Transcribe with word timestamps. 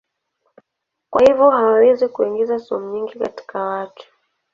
Kwa 1.09 1.21
hivyo 1.23 1.49
hawawezi 1.49 2.07
kuingiza 2.07 2.59
sumu 2.59 2.91
nyingi 2.93 3.19
katika 3.19 3.59
watu. 3.61 4.07